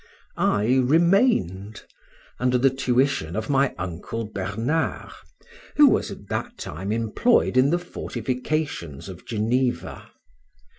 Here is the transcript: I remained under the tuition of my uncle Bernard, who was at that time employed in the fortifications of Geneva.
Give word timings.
I 0.35 0.79
remained 0.83 1.83
under 2.39 2.57
the 2.57 2.71
tuition 2.71 3.35
of 3.35 3.51
my 3.51 3.75
uncle 3.77 4.25
Bernard, 4.25 5.11
who 5.75 5.87
was 5.89 6.09
at 6.09 6.27
that 6.29 6.57
time 6.57 6.91
employed 6.91 7.55
in 7.55 7.69
the 7.69 7.77
fortifications 7.77 9.07
of 9.09 9.27
Geneva. 9.27 10.09